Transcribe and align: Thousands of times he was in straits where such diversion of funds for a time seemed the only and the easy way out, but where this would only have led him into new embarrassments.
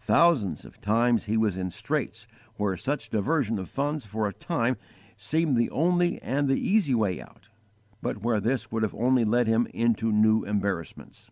Thousands 0.00 0.64
of 0.64 0.80
times 0.80 1.26
he 1.26 1.36
was 1.36 1.56
in 1.56 1.70
straits 1.70 2.26
where 2.56 2.76
such 2.76 3.10
diversion 3.10 3.60
of 3.60 3.68
funds 3.70 4.04
for 4.04 4.26
a 4.26 4.32
time 4.32 4.76
seemed 5.16 5.56
the 5.56 5.70
only 5.70 6.20
and 6.20 6.48
the 6.48 6.58
easy 6.58 6.96
way 6.96 7.20
out, 7.22 7.48
but 8.02 8.22
where 8.24 8.40
this 8.40 8.72
would 8.72 8.82
only 8.92 9.22
have 9.22 9.28
led 9.28 9.46
him 9.46 9.68
into 9.72 10.10
new 10.10 10.42
embarrassments. 10.42 11.30